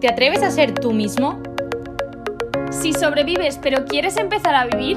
[0.00, 1.42] ¿Te atreves a ser tú mismo?
[2.70, 4.96] Si sobrevives pero quieres empezar a vivir,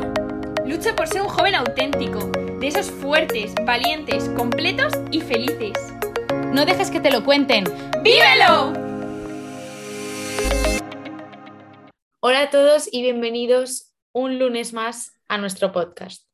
[0.63, 2.27] lucha por ser un joven auténtico,
[2.59, 5.73] de esos fuertes, valientes, completos y felices.
[6.53, 7.63] No dejes que te lo cuenten.
[8.03, 8.73] ¡Vívelo!
[12.19, 16.27] Hola a todos y bienvenidos un lunes más a nuestro podcast.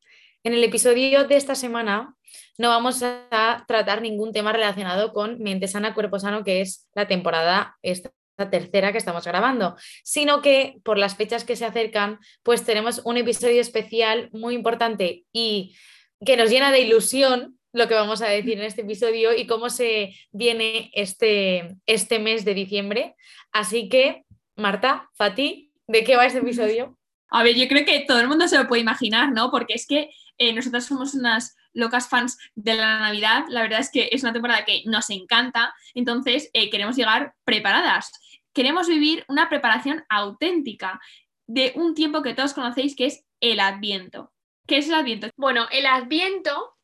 [0.44, 2.18] En el episodio de esta semana
[2.58, 7.08] no vamos a tratar ningún tema relacionado con mente sana, cuerpo sano, que es la
[7.08, 12.64] temporada esta tercera que estamos grabando, sino que por las fechas que se acercan, pues
[12.64, 15.76] tenemos un episodio especial muy importante y
[16.26, 19.70] que nos llena de ilusión lo que vamos a decir en este episodio y cómo
[19.70, 23.16] se viene este, este mes de diciembre.
[23.52, 24.24] Así que,
[24.56, 26.98] Marta, Fati, ¿de qué va este episodio?
[27.30, 29.52] A ver, yo creo que todo el mundo se lo puede imaginar, ¿no?
[29.52, 33.46] Porque es que eh, nosotros somos unas locas fans de la Navidad.
[33.50, 38.12] La verdad es que es una temporada que nos encanta, entonces eh, queremos llegar preparadas.
[38.58, 41.00] Queremos vivir una preparación auténtica
[41.46, 44.34] de un tiempo que todos conocéis que es el Adviento.
[44.66, 45.30] ¿Qué es el Adviento?
[45.36, 46.76] Bueno, el Adviento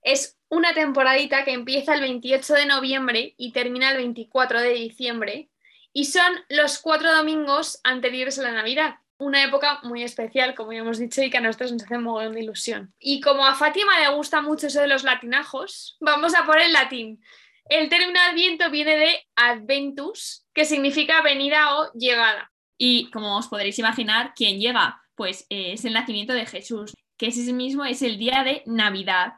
[0.00, 5.50] es una temporadita que empieza el 28 de noviembre y termina el 24 de diciembre
[5.92, 10.80] y son los cuatro domingos anteriores a la Navidad una época muy especial, como ya
[10.80, 12.92] hemos dicho, y que a nosotros nos hace un de ilusión.
[12.98, 16.72] Y como a Fátima le gusta mucho eso de los latinajos, vamos a poner el
[16.72, 17.22] latín.
[17.66, 22.52] El término adviento viene de adventus, que significa venida o llegada.
[22.76, 25.00] Y como os podréis imaginar, ¿quién llega?
[25.14, 29.34] Pues eh, es el nacimiento de Jesús, que ese mismo es el día de Navidad.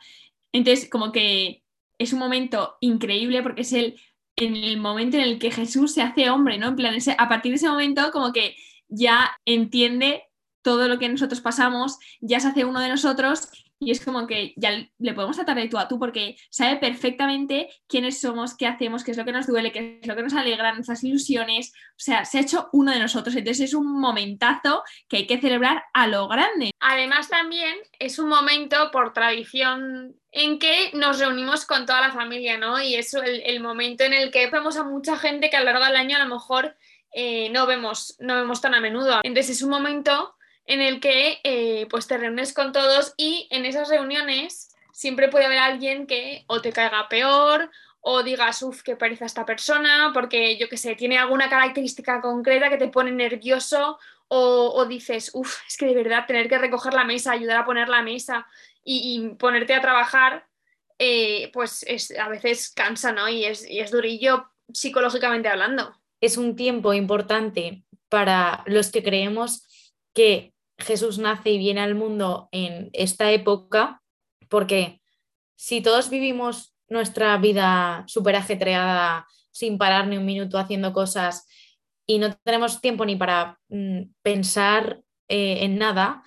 [0.53, 1.63] Entonces, como que
[1.99, 4.01] es un momento increíble porque es el,
[4.37, 6.69] en el momento en el que Jesús se hace hombre, ¿no?
[6.69, 8.57] En plan, a partir de ese momento, como que
[8.89, 10.25] ya entiende
[10.63, 14.55] todo lo que nosotros pasamos, ya se hace uno de nosotros y es como que
[14.57, 19.05] ya le podemos tratar de tú a tú porque sabe perfectamente quiénes somos, qué hacemos,
[19.05, 21.73] qué es lo que nos duele, qué es lo que nos alegra, nuestras ilusiones.
[21.91, 23.35] O sea, se ha hecho uno de nosotros.
[23.37, 26.71] Entonces es un momentazo que hay que celebrar a lo grande.
[26.81, 32.59] Además también es un momento por tradición en que nos reunimos con toda la familia,
[32.59, 32.81] ¿no?
[32.81, 35.85] Y es el, momento en el que vemos a mucha gente que a lo largo
[35.85, 36.77] del año a lo mejor
[37.13, 39.21] eh, no, vemos, no vemos tan a menudo.
[39.23, 40.35] Entonces es un momento
[40.67, 45.47] en el que eh, pues te reúnes con todos y en esas reuniones siempre puede
[45.47, 47.71] haber alguien que o te caiga peor
[48.01, 52.69] o digas, uff, qué pereza esta persona, porque yo qué sé, tiene alguna característica concreta
[52.69, 53.99] que te pone nervioso
[54.29, 57.89] o, dices, uff, es que de verdad tener que recoger la mesa, ayudar a poner
[57.89, 58.47] la mesa
[58.83, 60.47] y, ponerte a trabajar,
[60.99, 63.29] eh, pues es, a veces cansa, ¿no?
[63.29, 69.67] Y es, y es durillo psicológicamente hablando es un tiempo importante para los que creemos
[70.15, 74.03] que Jesús nace y viene al mundo en esta época,
[74.49, 75.01] porque
[75.57, 81.47] si todos vivimos nuestra vida súper ajetreada, sin parar ni un minuto haciendo cosas
[82.07, 86.23] y no tenemos tiempo ni para mm, pensar eh, en nada,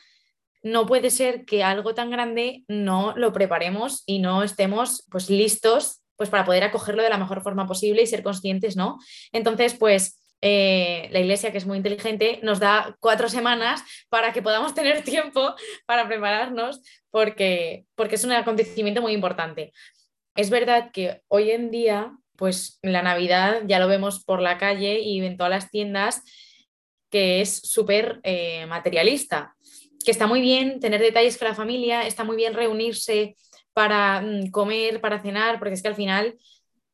[0.63, 6.01] no puede ser que algo tan grande no lo preparemos y no estemos pues listos
[6.15, 8.97] pues para poder acogerlo de la mejor forma posible y ser conscientes, ¿no?
[9.31, 14.41] Entonces, pues eh, la iglesia, que es muy inteligente, nos da cuatro semanas para que
[14.41, 15.55] podamos tener tiempo
[15.85, 19.73] para prepararnos porque, porque es un acontecimiento muy importante.
[20.35, 24.99] Es verdad que hoy en día, pues la Navidad ya lo vemos por la calle
[24.99, 26.21] y en todas las tiendas,
[27.09, 29.55] que es súper eh, materialista,
[30.05, 33.35] que está muy bien tener detalles con la familia, está muy bien reunirse
[33.73, 36.37] para mm, comer, para cenar, porque es que al final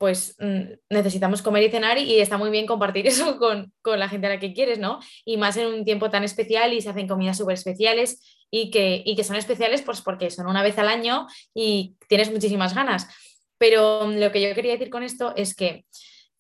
[0.04, 4.28] pues mm, necesitamos comer y cenar y, está muy bien compartir eso con, la gente
[4.28, 5.00] a la que quieres, ¿no?
[5.24, 8.22] Y más en un tiempo tan especial y se hacen comidas súper especiales
[8.52, 11.26] y que, que son especiales pues porque son una vez al año
[11.56, 13.08] y tienes muchísimas ganas.
[13.58, 15.86] Pero mm, lo que yo quería decir con esto es que,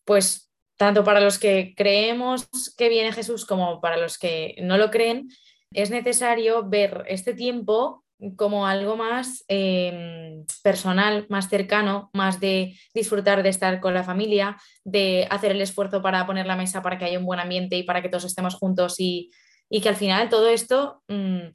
[0.03, 4.91] pues, tanto para los que creemos que viene Jesús como para los que no lo
[4.91, 5.29] creen,
[5.71, 13.43] es necesario ver este tiempo como algo más em, personal, más cercano, más de disfrutar
[13.43, 17.05] de estar con la familia, de hacer el esfuerzo para poner la mesa para que
[17.05, 19.31] haya un buen ambiente y para que todos estemos juntos y,
[19.69, 21.47] que al final todo esto, mm,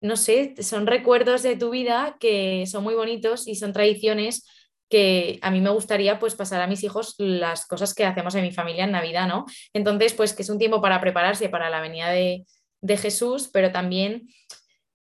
[0.00, 4.48] no sé, son recuerdos de tu vida que son muy bonitos y son tradiciones
[4.88, 8.42] que a mí me gustaría pues pasar a mis hijos las cosas que hacemos en
[8.42, 9.44] mi familia en Navidad, ¿no?
[9.72, 12.46] Entonces, pues que es un tiempo para prepararse para la venida de,
[12.80, 14.28] de Jesús, pero también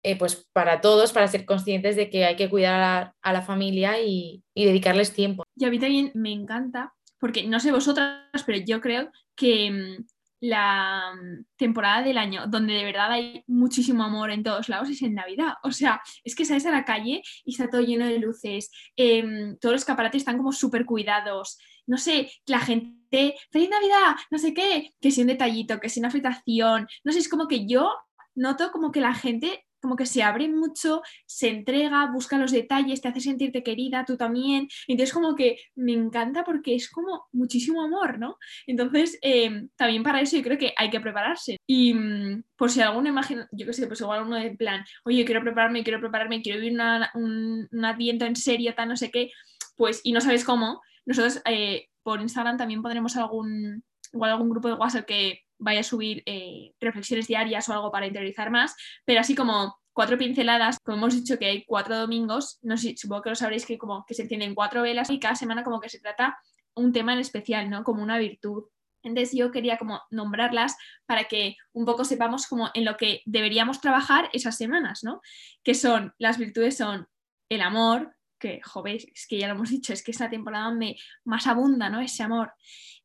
[0.01, 3.99] eh, pues para todos, para ser conscientes de que hay que cuidar a, la familia
[4.01, 5.43] y, dedicarles tiempo.
[5.55, 10.05] Y a mí también me encanta, porque no sé vosotras, pero yo creo que mm,
[10.41, 15.01] la mm, temporada del año donde de verdad hay muchísimo amor en todos lados es
[15.01, 15.53] en Navidad.
[15.63, 19.57] O sea, es que sales a la calle y está todo lleno de luces, em,
[19.59, 21.57] todos los escaparates están como súper cuidados.
[21.87, 25.99] No sé, la gente feliz Navidad, no sé qué, que si un detallito, que si
[25.99, 27.91] una fritación, no sé, es como que yo
[28.35, 33.01] noto como que la gente como que se abre mucho, se entrega, busca los detalles,
[33.01, 34.67] te hace sentirte querida, tú también.
[34.87, 38.37] Entonces como que me encanta porque es como muchísimo amor, ¿no?
[38.67, 41.57] Entonces em, también para eso yo creo que hay que prepararse.
[41.67, 45.25] Y mm, por si alguno imagina, yo qué sé, pues igual uno de plan, oye,
[45.25, 46.79] quiero prepararme, quiero prepararme, quiero vivir
[47.13, 49.31] un, un adviento en serio, tal, no sé qué,
[49.75, 53.83] pues y no sabes cómo, nosotros eh, por Instagram también pondremos algún,
[54.13, 58.07] igual algún grupo de WhatsApp que vaya a subir eh, reflexiones diarias o algo para
[58.07, 58.75] interiorizar más,
[59.05, 63.21] pero así como cuatro pinceladas, como hemos dicho que hay cuatro domingos, no sé, supongo
[63.21, 65.89] que lo sabréis que como que se encienden cuatro velas y cada semana como que
[65.89, 66.39] se trata
[66.73, 67.83] un tema en especial, ¿no?
[67.83, 68.63] Como una virtud.
[69.03, 70.75] Entonces yo quería como nombrarlas
[71.05, 75.21] para que un poco sepamos como en lo que deberíamos trabajar esas semanas, ¿no?
[75.63, 77.07] Que son, las virtudes son
[77.49, 80.97] el amor, que, joder, es que ya lo hemos dicho, es que esta temporada donde
[81.25, 81.99] más abunda, ¿no?
[81.99, 82.53] Ese amor,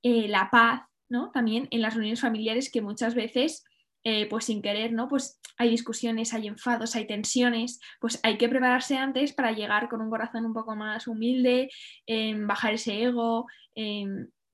[0.02, 1.30] eh, la paz, ¿no?
[1.30, 3.64] También en las reuniones familiares que muchas veces,
[4.04, 5.08] eh, pues sin querer, ¿no?
[5.08, 10.00] Pues hay discusiones, hay enfados, hay tensiones, pues hay que prepararse antes para llegar con
[10.00, 11.70] un corazón un poco más humilde,
[12.46, 13.46] bajar ese ego,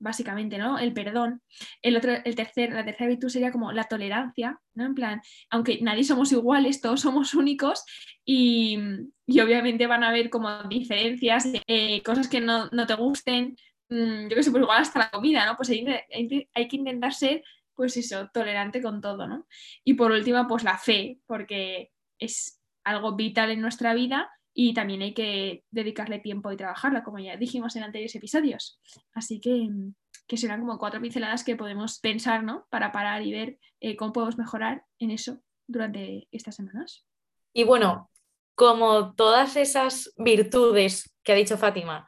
[0.01, 0.77] básicamente, ¿no?
[0.79, 1.41] El perdón.
[1.81, 4.85] El otro, el tercer, la tercera virtud sería como la tolerancia, ¿no?
[4.85, 7.85] En plan, aunque nadie somos iguales, todos somos únicos
[8.25, 8.77] y,
[9.27, 13.55] obviamente van a haber como diferencias, eh, cosas que no, te gusten,
[13.91, 15.57] yo que sé, pues igual hasta la comida, ¿no?
[15.57, 15.85] Pues hay,
[16.53, 17.43] hay, que intentar ser,
[17.75, 19.45] pues eso, tolerante con todo, ¿no?
[19.83, 25.01] Y por último, pues la fe, porque es algo vital en nuestra vida y también
[25.01, 28.79] hay que dedicarle tiempo y trabajarla, como ya dijimos en anteriores episodios.
[29.13, 29.69] Así que,
[30.25, 32.67] que serán como cuatro pinceladas que podemos pensar, ¿no?
[32.69, 37.05] Para parar y ver eh, cómo podemos mejorar en eso durante estas semanas.
[37.53, 38.09] Y bueno,
[38.55, 42.07] como todas esas virtudes que ha dicho Fátima,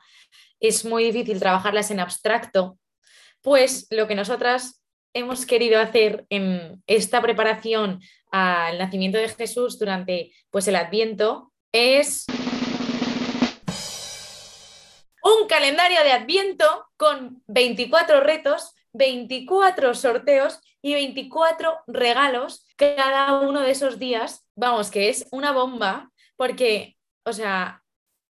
[0.64, 2.80] es muy difícil trabajarlas en abstracto,
[3.42, 4.82] pues lo que nosotras
[5.14, 8.00] hemos querido hacer en esta preparación
[8.32, 12.26] al nacimiento de Jesús durante pues, el Adviento es
[15.22, 23.72] un calendario de Adviento con 24 retos, 24 sorteos y 24 regalos cada uno de
[23.72, 24.48] esos días.
[24.56, 26.96] Vamos, que es una bomba porque,
[27.26, 27.83] o sea,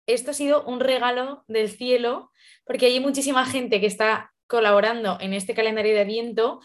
[0.08, 2.32] esto ha sido un regalo del cielo
[2.66, 6.60] porque hay muchísima gente que está colaborando en este calendario de Adviento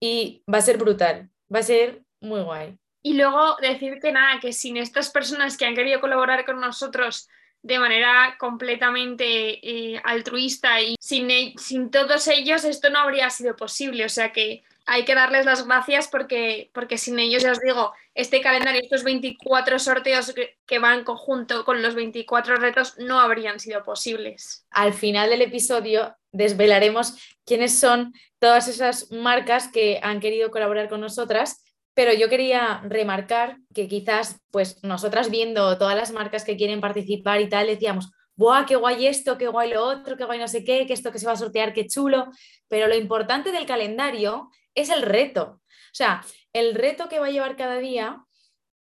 [0.00, 2.78] y va a ser brutal, va a ser muy guay.
[3.02, 7.28] Y luego decir que nada, que sin estas personas que han querido colaborar con nosotros
[7.62, 13.56] de manera completamente eh, altruista y sin, e, sin todos ellos esto no habría sido
[13.56, 14.04] posible.
[14.04, 17.92] O sea que hay que darles las gracias porque, porque sin ellos, ya os digo,
[18.14, 23.60] este calendario, estos 24 sorteos que, que, van conjunto con los 24 retos no habrían
[23.60, 24.66] sido posibles.
[24.70, 31.00] Al final del episodio desvelaremos quiénes son todas esas marcas que han querido colaborar con
[31.00, 31.64] nosotras
[31.94, 37.40] pero yo quería remarcar que quizás, pues nosotras viendo todas las marcas que quieren participar
[37.40, 40.64] y tal, decíamos, ¡buah, qué guay esto, qué guay lo otro, qué guay no sé
[40.64, 42.26] qué, que esto que se va a sortear, qué chulo!
[42.68, 45.60] Pero lo importante del calendario es el reto.
[45.62, 48.24] O sea, el reto que va a llevar cada día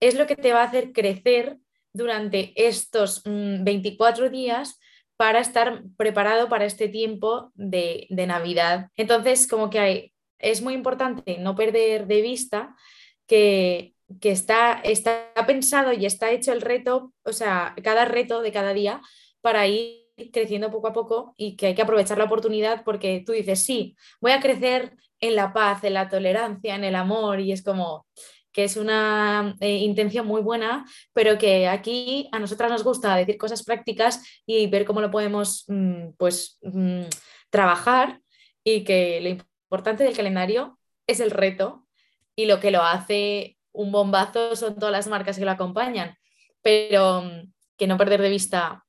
[0.01, 1.59] es lo que te va a hacer crecer
[1.93, 4.79] durante estos 24 mm, días
[5.17, 8.89] para estar preparado para este tiempo de, Navidad.
[8.97, 12.75] Entonces, como que hay, es muy importante no perder de vista
[13.27, 18.73] que, está, está pensado y está hecho el reto, o sea, cada reto de cada
[18.73, 19.03] día
[19.43, 23.32] para ir creciendo poco a poco y que hay que aprovechar la oportunidad porque tú
[23.32, 27.53] dices, sí, voy a crecer en la paz, en la tolerancia, en el amor y
[27.53, 28.06] es como
[28.53, 33.39] que es una eh, intención muy buena, pero que aquí a nosotras nos gusta decir
[33.39, 37.03] cosas prácticas y ver cómo lo podemos mm, pues, mm,
[37.50, 38.20] trabajar
[38.65, 41.86] y que lo importante del calendario es el reto
[42.34, 46.17] y lo que lo hace un bombazo son todas las marcas que lo acompañan,
[46.62, 48.84] pero mm, que no perder de vista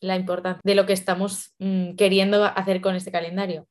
[0.00, 1.54] la importancia de lo que estamos
[1.96, 3.68] queriendo hacer con este calendario.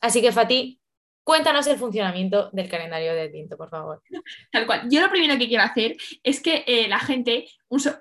[0.00, 0.81] Así que, Fati,
[1.24, 4.02] cuéntanos el funcionamiento del calendario de Adviento, por favor.
[4.50, 4.88] Tal cual.
[4.90, 7.46] Yo lo primero que quiero hacer es que eh, la gente,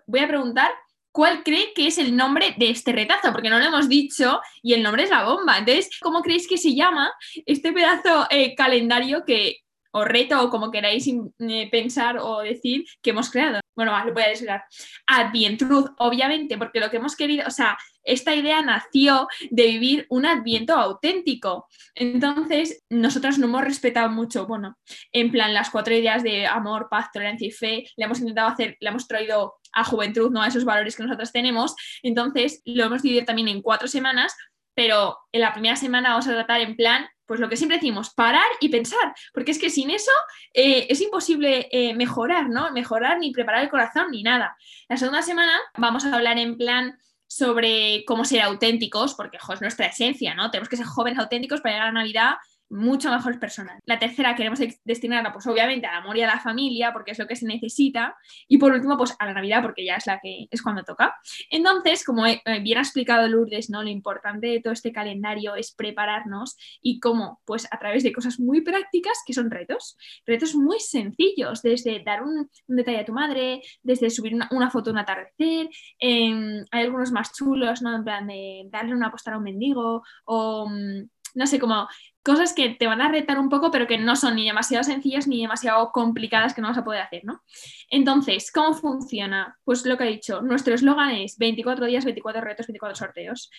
[0.07, 0.71] voy a preguntar
[1.11, 4.73] cuál cree que es el nombre de este retazo, porque no lo hemos dicho y
[4.73, 5.57] el nombre es la bomba.
[5.57, 7.11] Entonces, ¿cómo creéis que se llama
[7.45, 9.57] este pedazo eh, calendario que,
[9.91, 13.59] o reto o como queráis eh, pensar o decir que hemos creado.
[13.75, 14.63] Bueno, lo voy a desvelar.
[15.07, 20.25] Advientruth, obviamente, porque lo que hemos querido, o sea, esta idea nació de vivir un
[20.25, 21.67] adviento auténtico.
[21.95, 24.77] Entonces, nosotras no hemos respetado mucho, bueno,
[25.11, 28.77] en plan las cuatro ideas de amor, paz, tolerancia y fe, le hemos intentado hacer,
[28.79, 30.41] le hemos traído a juventud, ¿no?
[30.41, 31.75] A esos valores que nosotras tenemos.
[32.03, 34.35] Entonces, lo hemos dividido también en cuatro semanas,
[34.73, 38.09] pero en la primera semana vamos a tratar en plan pues lo que siempre decimos,
[38.09, 40.11] parar y pensar, porque es que sin eso
[40.53, 42.69] eh, es imposible eh, mejorar, ¿no?
[42.73, 44.57] Mejorar ni preparar el corazón ni nada.
[44.89, 49.85] La segunda semana vamos a hablar en plan sobre cómo ser auténticos, porque es nuestra
[49.85, 50.51] esencia, ¿no?
[50.51, 52.33] Tenemos que ser jóvenes auténticos para llegar a Navidad
[52.71, 53.79] mucho mejores personas.
[53.85, 57.27] La tercera queremos destinarla, pues obviamente al amor y a la familia, porque es lo
[57.27, 58.15] que se necesita.
[58.47, 61.15] Y por último, pues a la Navidad, porque ya es la que es cuando toca.
[61.49, 63.83] Entonces, como eh, bien ha explicado Lourdes, ¿no?
[63.83, 68.39] Lo importante de todo este calendario es prepararnos y cómo, pues a través de cosas
[68.39, 73.61] muy prácticas, que son retos, retos muy sencillos, desde dar un, detalle a tu madre,
[73.83, 77.95] desde subir una, foto de un atardecer, em, hay algunos más chulos, ¿no?
[77.95, 81.87] En plan de darle una postal a un mendigo o mm, no sé, como
[82.23, 85.27] cosas que te van a retar un poco, pero que no son ni demasiado sencillas
[85.27, 87.41] ni demasiado complicadas que no vas a poder hacer, ¿no?
[87.89, 89.57] Entonces, ¿cómo funciona?
[89.63, 93.49] Pues lo que he dicho, nuestro eslogan es 24 días, 24 retos, 24 sorteos.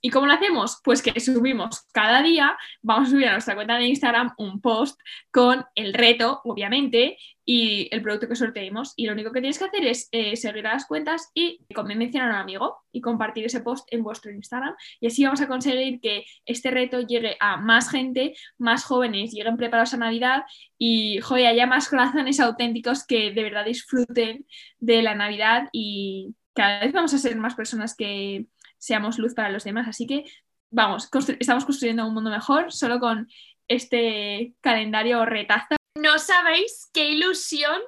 [0.00, 0.80] ¿Y cómo lo hacemos?
[0.82, 5.00] Pues que subimos cada día, vamos a subir a nuestra cuenta de Instagram un post
[5.30, 7.18] con el reto, obviamente,
[7.50, 8.92] y el producto que sorteemos.
[8.94, 11.64] Y lo único que tienes que hacer es eh, seguir a las cuentas y
[11.96, 14.74] mencionar a un amigo y compartir ese post en vuestro Instagram.
[15.00, 19.56] Y así vamos a conseguir que este reto llegue a más gente, más jóvenes lleguen
[19.56, 20.42] preparados a Navidad
[20.76, 24.44] y joder, haya más corazones auténticos que de verdad disfruten
[24.78, 28.44] de la Navidad y cada vez vamos a ser más personas que
[28.76, 29.88] seamos luz para los demás.
[29.88, 30.24] Así que
[30.70, 31.08] vamos,
[31.40, 33.26] estamos construyendo un mundo mejor solo con
[33.68, 37.80] este calendario retazo no sabéis qué ilusión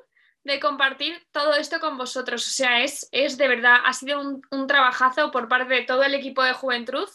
[0.45, 2.47] de compartir todo esto con vosotros.
[2.47, 6.14] O sea, es, es de verdad, ha sido un, trabajazo por parte de todo el
[6.14, 7.09] equipo de Juventud,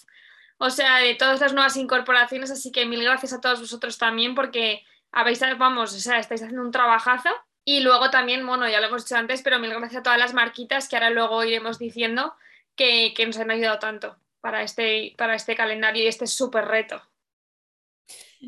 [0.57, 4.35] o sea, de todas las nuevas incorporaciones, así que mil gracias a todos vosotros también
[4.35, 7.29] porque habéis, vamos, o sea, estáis haciendo un trabajazo.
[7.67, 10.33] Y luego también, bueno, ya lo hemos dicho antes, pero mil gracias a todas las
[10.33, 12.35] marquitas que ahora luego iremos diciendo
[12.75, 17.01] que, que nos han ayudado tanto para este, para este calendario y este súper reto.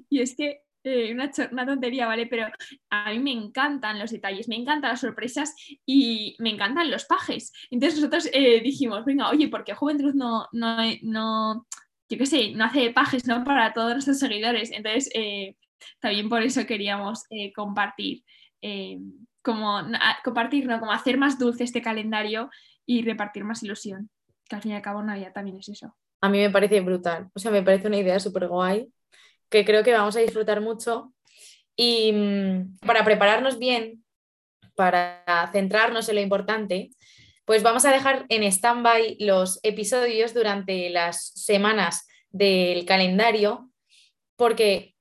[0.09, 2.27] Y es que eh, una, tontería, ¿vale?
[2.27, 2.47] Pero
[2.89, 5.53] a mí me encantan los detalles, me encantan las sorpresas
[5.85, 7.51] y me encantan los pajes.
[7.69, 11.67] Entonces nosotros eh, dijimos, venga, oye, ¿por qué Juventud no, no, no,
[12.09, 13.43] yo qué sé, no hace pajes, ¿no?
[13.43, 14.71] Para todos nuestros seguidores.
[14.71, 15.55] Entonces, eh,
[15.99, 17.23] también por eso queríamos
[17.55, 18.23] compartir,
[19.41, 19.81] como,
[20.23, 20.79] compartir, ¿no?
[20.79, 22.49] Como hacer más dulce este calendario
[22.85, 24.09] y repartir más ilusión,
[24.47, 25.95] que al fin y al cabo Navidad también es eso.
[26.21, 28.91] A mí me parece brutal, o sea, me parece una idea súper guay
[29.49, 31.13] que creo que vamos a disfrutar mucho.
[31.75, 34.03] Y mm, para prepararnos bien,
[34.75, 36.91] para centrarnos en lo importante,
[37.45, 43.69] pues vamos a dejar en stand-by los episodios durante las semanas del calendario,
[44.35, 44.95] porque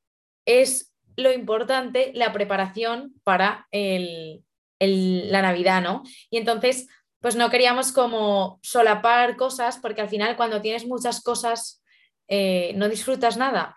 [0.45, 6.05] es lo importante la preparación para la Navidad, ¿no?
[6.31, 6.89] Y entonces,
[7.21, 11.83] pues no queríamos como solapar cosas, porque al final cuando tienes muchas cosas,
[12.29, 13.77] eh, no disfrutas nada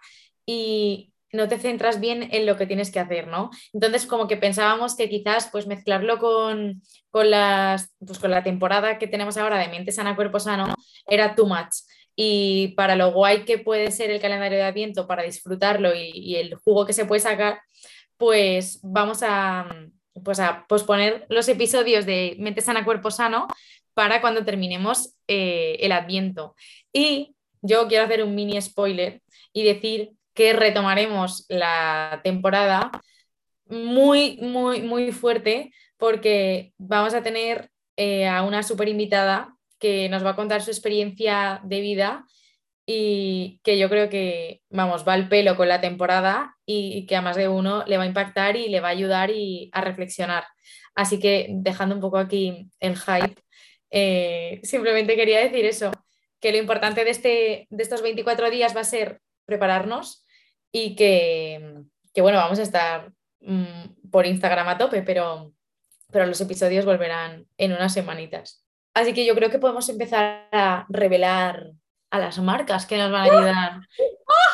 [0.49, 3.51] y no te centras bien en lo que tienes que hacer, ¿no?
[3.71, 6.81] Entonces, como que pensábamos que quizás pues mezclarlo con,
[7.13, 10.73] las, pues, con la temporada que tenemos ahora de mente sana, cuerpo sano,
[11.07, 11.83] era too much.
[12.15, 16.55] Y para lo guay que puede ser el calendario de Adviento, para disfrutarlo y, el
[16.55, 17.59] jugo que se puede sacar,
[18.17, 19.69] pues vamos a,
[20.23, 23.47] pues a posponer los episodios de mente sana, cuerpo sano
[23.93, 26.55] para cuando terminemos eh, el Adviento.
[26.91, 29.21] Y yo quiero hacer un mini spoiler
[29.53, 32.91] y decir que retomaremos la temporada
[33.65, 40.24] muy, muy, muy fuerte porque vamos a tener eh, a una super invitada que nos
[40.24, 42.25] va a contar su experiencia de vida
[42.86, 47.22] y que yo creo que, vamos, va al pelo con la temporada y, que a
[47.22, 50.46] más de uno le va a impactar y le va a ayudar y a reflexionar.
[50.96, 53.41] Así que dejando un poco aquí el hype,
[53.91, 55.91] eh, simplemente quería decir eso,
[56.39, 60.25] que lo importante de, este, de estos 24 días va a ser prepararnos,
[60.71, 61.83] y que,
[62.17, 63.11] bueno, vamos a estar
[63.41, 65.53] mm, por Instagram a tope, pero,
[66.11, 68.65] pero los episodios volverán en unas semanitas.
[68.93, 71.71] Así que yo creo que podemos empezar a revelar
[72.11, 73.79] a las marcas que nos van a ayudar.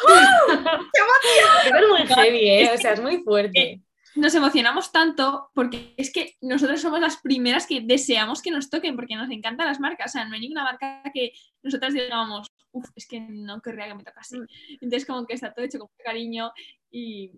[1.65, 2.71] es muy heavy, ¿eh?
[2.73, 3.84] o sea, es muy fuerte
[4.15, 8.95] nos emocionamos tanto porque es que nosotros somos las primeras que deseamos que nos toquen
[8.95, 10.11] porque nos encantan las marcas.
[10.11, 13.95] O sea, no hay ninguna marca que nosotras digamos, uff, es que no querría que
[13.95, 14.39] me tocase.
[14.39, 14.47] Mm.
[14.81, 16.51] Entonces, como que está todo hecho con cariño
[16.89, 17.31] y,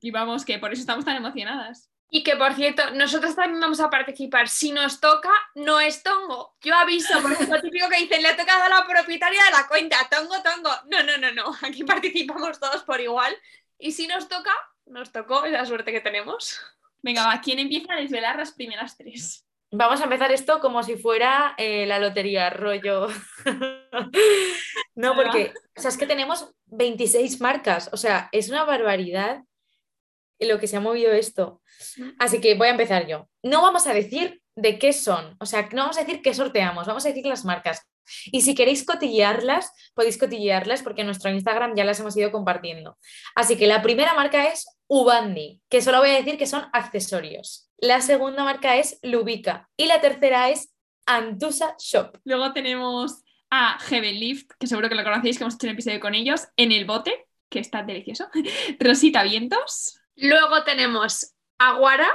[0.00, 1.90] y vamos, que por eso estamos tan emocionadas.
[2.14, 4.46] Y que por cierto, nosotros también vamos a participar.
[4.46, 6.56] Si nos toca, no es tongo.
[6.60, 9.50] Yo aviso, porque es lo típico que dicen, le ha tocado a la propietaria de
[9.50, 10.70] la cuenta, tongo, tongo.
[10.90, 11.56] No, no, no, no.
[11.62, 13.34] Aquí participamos todos por igual.
[13.78, 14.52] Y si nos toca,
[14.86, 16.60] nos tocó, es la suerte que tenemos.
[17.02, 19.46] Venga, va, ¿quién empieza a desvelar las primeras tres?
[19.74, 23.08] vamos a empezar esto como si fuera eh, la lotería, rollo.
[24.94, 29.42] no, porque, o sea, es que tenemos 26 marcas, o sea, es una barbaridad
[30.46, 31.62] lo que se ha movido esto.
[32.18, 33.28] Así que voy a empezar yo.
[33.42, 36.86] No vamos a decir de qué son, o sea, no vamos a decir qué sorteamos,
[36.86, 37.88] vamos a decir las marcas.
[38.26, 42.98] Y si queréis cotillearlas, podéis cotillearlas porque en nuestro Instagram ya las hemos ido compartiendo.
[43.34, 47.70] Así que la primera marca es Ubandi, que solo voy a decir que son accesorios.
[47.78, 50.72] La segunda marca es Lubica y la tercera es
[51.06, 52.18] Antusa Shop.
[52.24, 56.00] Luego tenemos a Heaven Lift, que seguro que lo conocéis, que hemos hecho un episodio
[56.00, 58.28] con ellos, en el bote, que está delicioso.
[58.80, 60.00] Rosita Vientos.
[60.16, 62.08] Luego tenemos Aguara,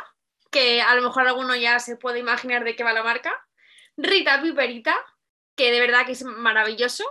[0.51, 3.31] que a lo mejor alguno ya se puede imaginar de qué va la marca.
[3.97, 4.95] Rita Piperita,
[5.57, 7.03] que de verdad que es maravilloso.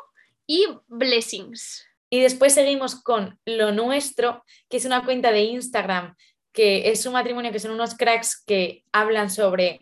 [0.47, 1.87] Y Blessings.
[2.09, 6.15] Y después seguimos con Lo Nuestro, que es una cuenta de Instagram,
[6.53, 9.81] que es un matrimonio que son unos cracks que hablan sobre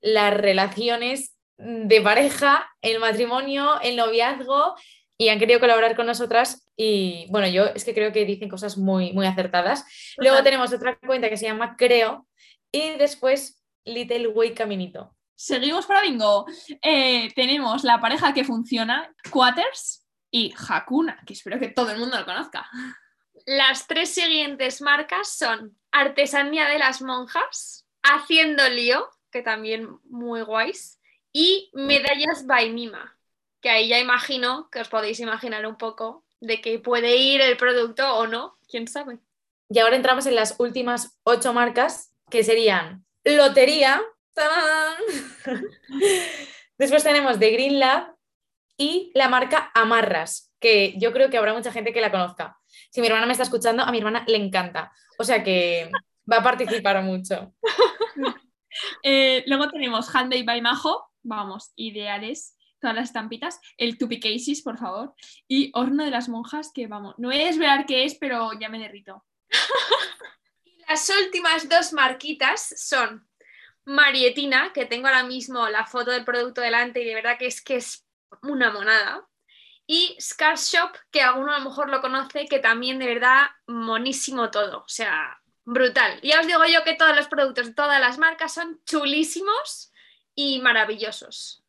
[0.00, 4.74] las relaciones de pareja, el matrimonio, el noviazgo
[5.16, 8.78] y han querido colaborar con nosotras y bueno, yo es que creo que dicen cosas
[8.78, 9.84] muy, muy acertadas.
[10.16, 12.26] Luego tenemos otra cuenta que se llama Creo
[12.72, 15.14] y después Little Way Caminito.
[15.40, 16.44] Seguimos para bingo.
[16.82, 22.18] Eh, tenemos la pareja que funciona, Quaters y Hakuna, que espero que todo el mundo
[22.18, 22.68] lo conozca.
[23.46, 31.00] Las tres siguientes marcas son Artesanía de las Monjas, Haciendo Lío, que también muy guays,
[31.32, 33.16] y Medallas by Mima
[33.60, 37.56] que ahí ya imagino que os podéis imaginar un poco de que puede ir el
[37.56, 39.18] producto o no, quién sabe.
[39.68, 44.02] Y ahora entramos en las últimas ocho marcas, que serían Lotería,
[46.78, 48.14] después tenemos The Green Lab
[48.76, 52.58] y la marca Amarras, que yo creo que habrá mucha gente que la conozca.
[52.90, 54.92] Si mi hermana me está escuchando, a mi hermana le encanta.
[55.18, 55.90] O sea que
[56.30, 57.54] va a participar mucho.
[59.02, 64.78] Eh, luego tenemos Handmade by Majo, vamos, ideales todas las estampitas, el Tupi Cases, por
[64.78, 65.14] favor,
[65.46, 68.68] y Horno de las Monjas, que vamos, no voy a desvelar qué es, pero ya
[68.68, 69.24] me derrito.
[70.64, 73.28] y las últimas dos marquitas son
[73.90, 77.60] Marietina, que tengo ahora mismo la foto del producto delante y de verdad que es
[77.60, 78.06] que es
[78.42, 79.26] una monada.
[79.84, 84.48] Y Scar Shop, que alguno a lo mejor lo conoce, que también de verdad monísimo
[84.52, 84.84] todo.
[84.84, 86.20] O sea, brutal.
[86.22, 89.92] Ya os digo yo que todos los productos de todas las marcas son chulísimos
[90.36, 91.64] y maravillosos.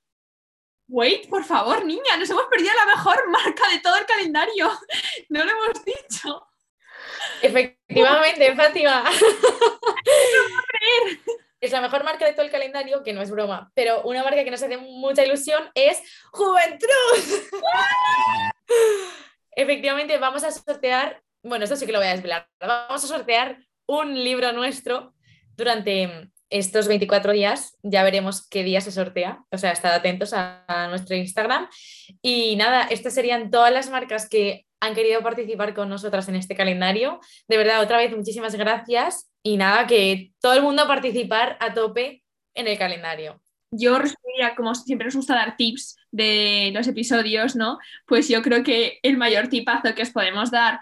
[0.87, 4.71] Wait, por favor, niña, nos hemos perdido la mejor marca de todo el calendario.
[5.29, 6.47] No lo hemos dicho.
[7.41, 9.05] Efectivamente, Fátima.
[11.71, 14.43] es la mejor marca de todo el calendario, que no es broma, pero una marca
[14.43, 16.89] que nos hace mucha ilusión es Juventud.
[19.55, 23.57] Efectivamente, vamos a sortear, bueno, esto sí que lo voy a desvelar, vamos a sortear
[23.85, 25.13] un libro nuestro
[25.55, 30.87] durante estos 24 días ya veremos qué día se sortea, o sea, estad atentos a,
[30.89, 31.69] nuestro Instagram.
[32.21, 36.55] Y nada, estas serían todas las marcas que han querido participar con nosotras en este
[36.55, 37.19] calendario.
[37.47, 41.73] De verdad, otra vez, muchísimas gracias y nada, que todo el mundo a participar a
[41.73, 42.23] tope
[42.55, 43.41] en el calendario.
[43.71, 47.77] Yo resumiría, como siempre nos gusta dar tips de los episodios, ¿no?
[48.05, 50.81] Pues yo creo que el mayor tipazo que os podemos dar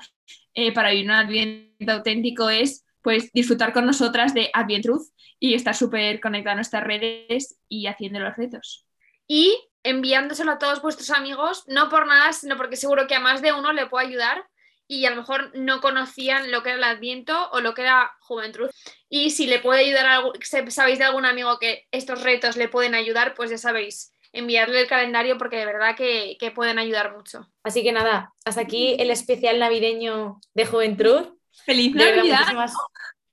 [0.55, 5.07] eh, para vivir un adviento auténtico es pues disfrutar con nosotras de Advent Truth
[5.39, 8.88] y estar súper conectada a nuestras redes y haciendo los retos.
[9.29, 13.41] Y enviándoselo a todos vuestros amigos, no por nada, sino porque seguro que a más
[13.41, 14.45] de uno le puede ayudar
[14.87, 18.11] y a lo mejor no conocían lo que era el Adviento o lo que era
[18.21, 18.71] Juventud.
[19.07, 22.95] Y si le puede ayudar, a, sabéis de algún amigo que estos retos le pueden
[22.95, 27.47] ayudar, pues ya sabéis, enviarle el calendario porque de verdad que, que pueden ayudar mucho.
[27.63, 31.37] Así que nada, hasta aquí el especial navideño de Juventud.
[31.65, 32.47] ¡Feliz Navidad!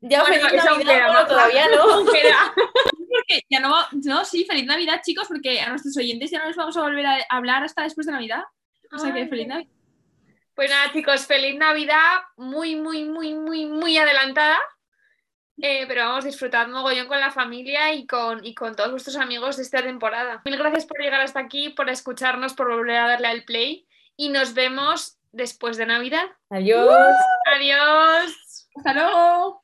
[0.00, 2.04] Ya, feliz Navidad, todavía no.
[3.48, 6.76] ya no, no, sí, feliz Navidad, chicos, porque a nuestros oyentes ya no les vamos
[6.76, 8.42] a volver a hablar hasta después de Navidad.
[8.92, 9.70] O sea que feliz Navidad.
[10.54, 14.58] Pues nada, chicos, feliz Navidad, muy, muy, muy, muy, muy adelantada.
[15.58, 19.56] Eh, pero vamos, disfrutad mogollón con la familia y con, y con todos vuestros amigos
[19.56, 20.42] de esta temporada.
[20.44, 24.28] Mil gracias por llegar hasta aquí, por escucharnos, por volver a darle al play y
[24.28, 26.26] nos vemos después de Navidad.
[26.50, 26.88] Adiós.
[27.54, 28.68] Adiós.
[28.76, 29.62] Hasta luego.